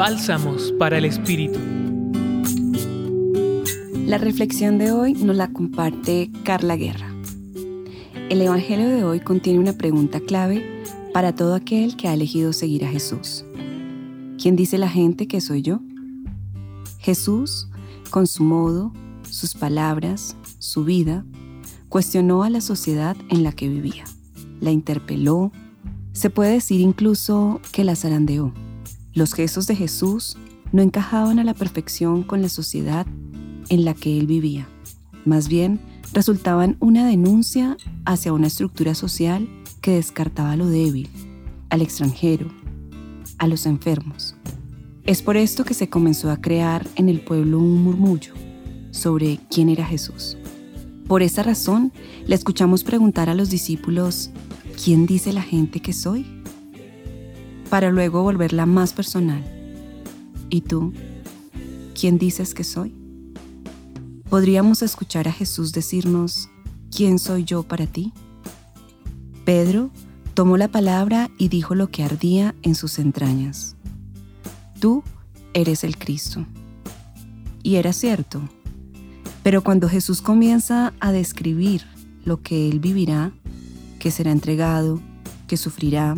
Bálsamos 0.00 0.72
para 0.78 0.96
el 0.96 1.04
Espíritu. 1.04 1.58
La 4.06 4.16
reflexión 4.16 4.78
de 4.78 4.92
hoy 4.92 5.12
nos 5.12 5.36
la 5.36 5.52
comparte 5.52 6.30
Carla 6.42 6.76
Guerra. 6.76 7.14
El 8.30 8.40
Evangelio 8.40 8.88
de 8.88 9.04
hoy 9.04 9.20
contiene 9.20 9.58
una 9.58 9.74
pregunta 9.74 10.18
clave 10.20 10.64
para 11.12 11.34
todo 11.34 11.54
aquel 11.54 11.98
que 11.98 12.08
ha 12.08 12.14
elegido 12.14 12.54
seguir 12.54 12.86
a 12.86 12.88
Jesús. 12.88 13.44
¿Quién 14.40 14.56
dice 14.56 14.78
la 14.78 14.88
gente 14.88 15.28
que 15.28 15.42
soy 15.42 15.60
yo? 15.60 15.80
Jesús, 17.00 17.68
con 18.08 18.26
su 18.26 18.42
modo, 18.42 18.94
sus 19.28 19.52
palabras, 19.52 20.34
su 20.60 20.82
vida, 20.82 21.26
cuestionó 21.90 22.42
a 22.42 22.48
la 22.48 22.62
sociedad 22.62 23.18
en 23.28 23.42
la 23.42 23.52
que 23.52 23.68
vivía, 23.68 24.04
la 24.62 24.70
interpeló, 24.70 25.52
se 26.12 26.30
puede 26.30 26.52
decir 26.52 26.80
incluso 26.80 27.60
que 27.70 27.84
la 27.84 27.96
zarandeó. 27.96 28.54
Los 29.20 29.34
gestos 29.34 29.66
de 29.66 29.76
Jesús 29.76 30.38
no 30.72 30.80
encajaban 30.80 31.38
a 31.38 31.44
la 31.44 31.52
perfección 31.52 32.22
con 32.22 32.40
la 32.40 32.48
sociedad 32.48 33.06
en 33.68 33.84
la 33.84 33.92
que 33.92 34.18
él 34.18 34.26
vivía. 34.26 34.66
Más 35.26 35.46
bien, 35.46 35.78
resultaban 36.14 36.78
una 36.80 37.06
denuncia 37.06 37.76
hacia 38.06 38.32
una 38.32 38.46
estructura 38.46 38.94
social 38.94 39.46
que 39.82 39.90
descartaba 39.90 40.56
lo 40.56 40.70
débil, 40.70 41.10
al 41.68 41.82
extranjero, 41.82 42.48
a 43.36 43.46
los 43.46 43.66
enfermos. 43.66 44.36
Es 45.04 45.20
por 45.20 45.36
esto 45.36 45.66
que 45.66 45.74
se 45.74 45.90
comenzó 45.90 46.30
a 46.30 46.40
crear 46.40 46.86
en 46.96 47.10
el 47.10 47.20
pueblo 47.20 47.58
un 47.58 47.84
murmullo 47.84 48.32
sobre 48.90 49.38
quién 49.50 49.68
era 49.68 49.84
Jesús. 49.84 50.38
Por 51.06 51.20
esa 51.20 51.42
razón, 51.42 51.92
le 52.26 52.36
escuchamos 52.36 52.84
preguntar 52.84 53.28
a 53.28 53.34
los 53.34 53.50
discípulos, 53.50 54.30
¿quién 54.82 55.04
dice 55.04 55.34
la 55.34 55.42
gente 55.42 55.80
que 55.80 55.92
soy? 55.92 56.39
Para 57.70 57.90
luego 57.90 58.22
volverla 58.22 58.66
más 58.66 58.92
personal. 58.92 59.42
¿Y 60.50 60.62
tú? 60.62 60.92
¿Quién 61.98 62.18
dices 62.18 62.52
que 62.52 62.64
soy? 62.64 62.94
Podríamos 64.28 64.82
escuchar 64.82 65.28
a 65.28 65.32
Jesús 65.32 65.72
decirnos, 65.72 66.48
¿quién 66.94 67.18
soy 67.18 67.44
yo 67.44 67.62
para 67.62 67.86
ti? 67.86 68.12
Pedro 69.44 69.90
tomó 70.34 70.56
la 70.56 70.68
palabra 70.68 71.30
y 71.38 71.48
dijo 71.48 71.74
lo 71.74 71.90
que 71.90 72.04
ardía 72.04 72.54
en 72.62 72.74
sus 72.74 72.98
entrañas. 72.98 73.76
Tú 74.80 75.02
eres 75.54 75.84
el 75.84 75.96
Cristo. 75.96 76.46
Y 77.62 77.76
era 77.76 77.92
cierto, 77.92 78.40
pero 79.42 79.62
cuando 79.62 79.88
Jesús 79.88 80.22
comienza 80.22 80.92
a 81.00 81.12
describir 81.12 81.84
lo 82.24 82.42
que 82.42 82.68
él 82.68 82.80
vivirá, 82.80 83.32
que 83.98 84.10
será 84.10 84.32
entregado, 84.32 85.00
que 85.46 85.56
sufrirá 85.56 86.16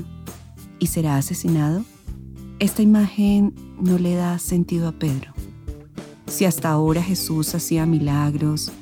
y 0.83 0.89
será 0.89 1.17
asesinado, 1.17 1.85
esta 2.59 2.83
imagen 2.83 3.55
no 3.81 3.99
le 3.99 4.17
da 4.17 4.41
sentido 4.41 4.89
a 4.89 4.93
Pedro. 4.93 5.33
Si 6.27 6.45
hasta 6.45 6.71
ahora 6.71 7.01
Jesús 7.01 7.55
hacía 7.55 7.87
milagros 7.87 8.73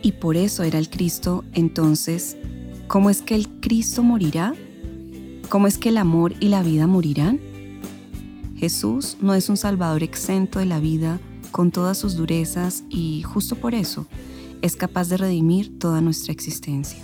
y 0.00 0.12
por 0.12 0.36
eso 0.36 0.62
era 0.62 0.78
el 0.78 0.88
Cristo, 0.88 1.44
entonces, 1.54 2.36
¿cómo 2.86 3.10
es 3.10 3.22
que 3.22 3.34
el 3.34 3.48
Cristo 3.58 4.04
morirá? 4.04 4.54
¿Cómo 5.48 5.66
es 5.66 5.78
que 5.78 5.88
el 5.88 5.96
amor 5.96 6.32
y 6.38 6.46
la 6.46 6.62
vida 6.62 6.86
morirán? 6.86 7.40
Jesús 8.56 9.16
no 9.20 9.34
es 9.34 9.48
un 9.48 9.56
Salvador 9.56 10.04
exento 10.04 10.60
de 10.60 10.66
la 10.66 10.78
vida 10.78 11.18
con 11.50 11.72
todas 11.72 11.98
sus 11.98 12.14
durezas 12.14 12.84
y 12.88 13.22
justo 13.22 13.56
por 13.56 13.74
eso 13.74 14.06
es 14.62 14.76
capaz 14.76 15.08
de 15.08 15.16
redimir 15.16 15.76
toda 15.80 16.00
nuestra 16.02 16.32
existencia. 16.32 17.02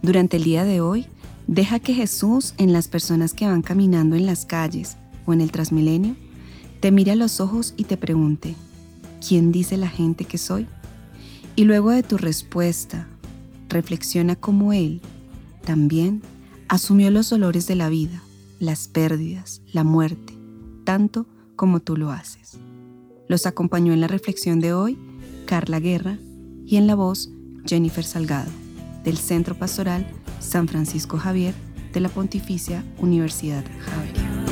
Durante 0.00 0.36
el 0.36 0.44
día 0.44 0.62
de 0.62 0.80
hoy, 0.80 1.08
deja 1.48 1.80
que 1.80 1.94
Jesús 1.94 2.54
en 2.58 2.72
las 2.72 2.86
personas 2.86 3.34
que 3.34 3.46
van 3.46 3.62
caminando 3.62 4.14
en 4.14 4.26
las 4.26 4.44
calles 4.44 4.96
o 5.26 5.32
en 5.32 5.40
el 5.40 5.50
Transmilenio 5.50 6.14
te 6.80 6.92
mire 6.92 7.12
a 7.12 7.16
los 7.16 7.40
ojos 7.40 7.74
y 7.76 7.84
te 7.84 7.96
pregunte, 7.96 8.54
¿quién 9.26 9.50
dice 9.50 9.76
la 9.76 9.88
gente 9.88 10.26
que 10.26 10.38
soy? 10.38 10.68
Y 11.56 11.64
luego 11.64 11.90
de 11.90 12.04
tu 12.04 12.18
respuesta, 12.18 13.08
reflexiona 13.68 14.36
cómo 14.36 14.72
Él 14.72 15.00
también 15.64 16.22
asumió 16.68 17.10
los 17.10 17.30
dolores 17.30 17.66
de 17.66 17.74
la 17.74 17.88
vida, 17.88 18.22
las 18.60 18.86
pérdidas, 18.86 19.62
la 19.72 19.82
muerte, 19.82 20.34
tanto 20.84 21.26
como 21.56 21.80
tú 21.80 21.96
lo 21.96 22.12
haces. 22.12 22.58
Los 23.26 23.46
acompañó 23.46 23.92
en 23.92 24.00
la 24.00 24.06
reflexión 24.06 24.60
de 24.60 24.72
hoy 24.72 24.98
Carla 25.46 25.80
Guerra 25.80 26.18
y 26.64 26.76
en 26.76 26.86
la 26.86 26.94
voz 26.94 27.30
Jennifer 27.66 28.04
Salgado, 28.04 28.50
del 29.02 29.16
Centro 29.16 29.58
Pastoral 29.58 30.06
San 30.40 30.68
Francisco 30.68 31.18
Javier 31.18 31.54
de 31.92 32.00
la 32.00 32.08
Pontificia 32.08 32.84
Universidad 32.98 33.64
Javeriana. 33.80 34.44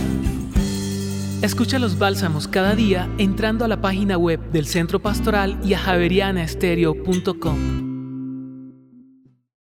Escucha 1.43 1.79
los 1.79 1.99
bálsamos 1.99 2.49
cada 2.49 2.75
día 2.75 3.09
entrando 3.19 3.65
a 3.65 3.69
la 3.69 3.81
página 3.81 4.17
web 4.17 4.41
del 4.53 4.67
Centro 4.67 5.01
Pastoral 5.01 5.59
y 5.63 5.75
a 5.75 5.79
javerianaestereo.com. 5.79 7.86